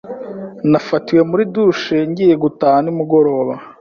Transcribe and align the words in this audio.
Nafatiwe 0.71 1.21
muri 1.29 1.43
douche 1.53 1.95
ngiye 2.09 2.35
gutaha 2.43 2.77
nimugoroba. 2.81 3.53